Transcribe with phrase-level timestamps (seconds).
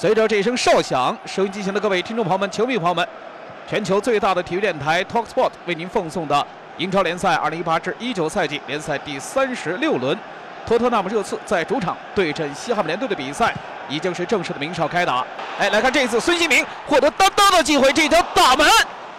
[0.00, 3.04] 随着这一声哨响，收音机前的各位听众朋友们、球迷朋友们，
[3.68, 10.16] 全球最大的体育电台 Talksport 为您奉送的英超联赛2018至19赛季联赛第三十六轮，
[10.64, 13.52] 托特纳姆热刺在主场对阵西汉姆联队的比赛
[13.88, 15.26] 已经是正式的鸣哨开打。
[15.58, 18.64] 哎，来看这一次孙兴民获得单刀的机会，这脚打门。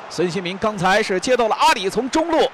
[0.09, 2.49] 孙兴民刚才是接到了阿里从中路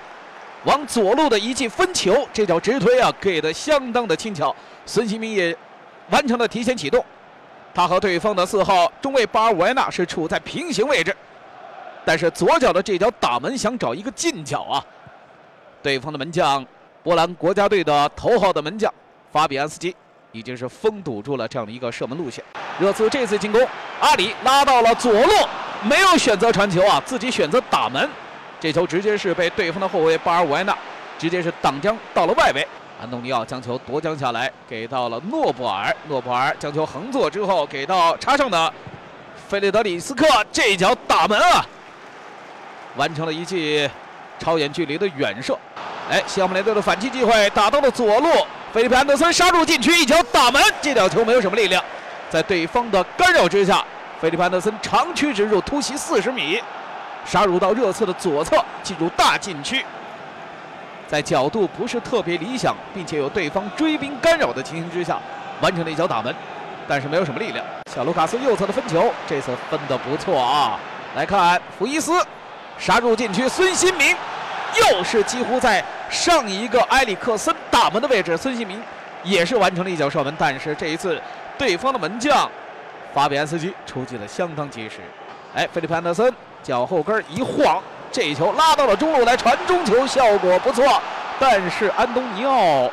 [0.64, 5.56] 往左路的一记分球，这脚直推啊，给的相当的轻巧，孙兴民也
[6.10, 7.06] 完成了提前启动。
[7.76, 11.14] 他和对方的四号中卫巴尔维纳是处在平行位置，
[12.06, 14.84] 但是左脚的这脚打门想找一个近角啊！
[15.84, 16.66] 对方的门将
[17.04, 18.92] 波兰国家队的头号的门将
[19.30, 19.94] 法比安斯基
[20.32, 22.42] 已经是封堵住了这样的一个射门路线。
[22.80, 23.68] 热刺这次进攻，
[24.00, 25.34] 阿里拉到了左路，
[25.84, 28.10] 没有选择传球啊，自己选择打门，
[28.58, 30.74] 这球直接是被对方的后卫巴尔维纳
[31.20, 32.66] 直接是挡将到了外围。
[33.02, 35.94] 安东尼奥将球夺将下来，给到了诺布尔。
[36.08, 38.74] 诺布尔将球横坐之后，给到插上的
[39.50, 41.66] 费雷德里斯克，这脚打门啊！
[42.96, 43.90] 完成了一记
[44.40, 45.58] 超远距离的远射。
[46.10, 48.30] 哎，西汉姆联队的反击机会打到了左路，
[48.72, 50.62] 菲利普安德森杀入禁区，一脚打门。
[50.82, 51.84] 这脚球没有什么力量，
[52.30, 53.84] 在对方的干扰之下，
[54.22, 56.62] 菲利普安德森长驱直入，突袭四十米，
[57.26, 59.86] 杀入到热刺的左侧，进入大禁区。
[61.08, 65.20] 在角度不是特别理想，并且有对方追兵干扰的情形之下，
[65.62, 66.34] 完成了一脚打门，
[66.88, 67.64] 但是没有什么力量。
[67.94, 70.80] 小卢卡斯右侧的分球，这次分的不错啊！
[71.16, 72.12] 来看福伊斯
[72.78, 74.16] 杀入禁区，孙兴民
[74.80, 78.82] 又是几乎在上一个埃里克森打门的位置，孙兴民
[79.24, 81.22] 也是完成了一脚射门，但是这一次
[81.58, 82.50] 对方的门将
[83.14, 84.98] 法比安斯基出击的相当及时。
[85.54, 87.82] 哎，菲利普安德森脚后跟一晃。
[88.16, 91.02] 这一球拉到了中路来传中球，效果不错，
[91.38, 92.90] 但是安东尼奥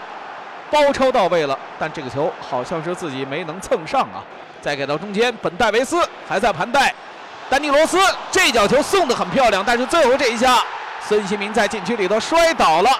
[0.68, 4.18] 包抄到位了，但这个球好像是自己没能蹭上啊。
[4.60, 6.92] 再给到中间，本戴维斯还在盘带，
[7.48, 8.00] 丹尼罗斯
[8.32, 10.60] 这脚球送的很漂亮，但是最后这一下，
[11.06, 12.90] 孙兴民在禁区里头摔倒了。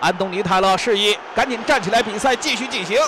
[0.00, 3.00] 安东尼泰勒示意赶紧站起来，比赛继续进行。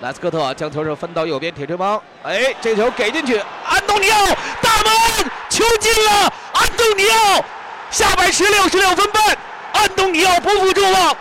[0.00, 4.26] 莱斯科特将球是分到右边，铁锤帮，哎，这球给进去，安东尼奥
[4.60, 7.42] 大门球进了，安东尼奥。
[7.90, 9.36] 下半时六十六分半，
[9.72, 11.16] 安东尼奥不负众望，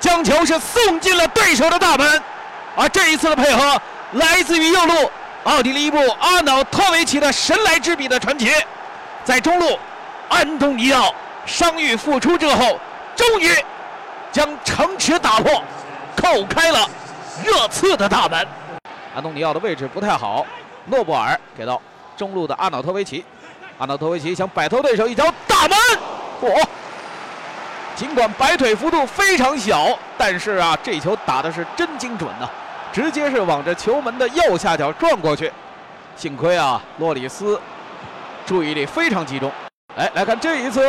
[0.00, 2.22] 将球是送进了对手的大门。
[2.76, 3.80] 而这一次的配合
[4.12, 5.10] 来自于右路
[5.44, 8.46] 奥地利一布阿瑙托维奇的神来之笔的传球，
[9.24, 9.78] 在中路
[10.28, 11.14] 安东尼奥
[11.46, 12.78] 伤愈复出之后，
[13.14, 13.56] 终于
[14.32, 15.62] 将城池打破，
[16.16, 16.88] 扣开了
[17.44, 18.46] 热刺的大门。
[19.14, 20.44] 安东尼奥的位置不太好，
[20.86, 21.80] 诺布尔给到
[22.16, 23.24] 中路的阿瑙托维奇。
[23.78, 25.78] 阿纳托维奇想摆脱对手，一脚大门，
[26.42, 26.66] 嚯！
[27.94, 32.48] 尽管摆腿幅度非常小，但是啊，这球打的是真精准呐，
[32.92, 35.52] 直接是往着球门的右下角撞过去。
[36.16, 37.60] 幸亏啊，洛里斯
[38.44, 39.50] 注意力非常集中。
[39.94, 40.84] 哎，来看这一次，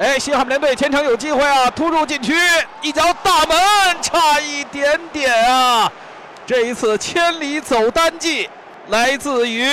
[0.00, 2.34] 哎，西汉姆联队前场有机会啊，突入禁区，
[2.80, 3.56] 一脚大门，
[4.02, 5.90] 差一点点啊！
[6.44, 8.50] 这一次千里走单骑，
[8.88, 9.68] 来自于。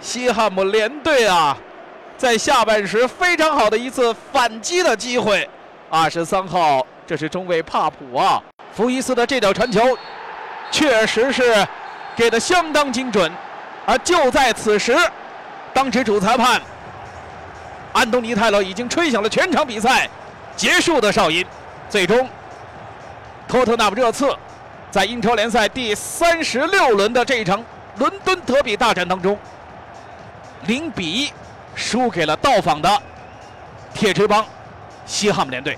[0.00, 1.56] 西汉姆联队啊，
[2.16, 5.48] 在下半时非常好的一次反击的机会。
[5.90, 8.40] 二十三号，这是中卫帕普啊，
[8.72, 9.80] 福伊斯的这脚传球，
[10.70, 11.66] 确实是
[12.14, 13.30] 给的相当精准。
[13.86, 14.96] 而就在此时，
[15.72, 16.60] 当时主裁判
[17.92, 20.08] 安东尼泰勒已经吹响了全场比赛
[20.54, 21.44] 结束的哨音。
[21.88, 22.28] 最终，
[23.48, 24.32] 托特纳姆热刺
[24.90, 27.64] 在英超联赛第三十六轮的这一场
[27.96, 29.36] 伦敦德比大战当中。
[30.66, 31.32] 零比一
[31.74, 33.02] 输给了到访的
[33.92, 34.44] 铁锤帮
[35.04, 35.76] 西汉姆联队。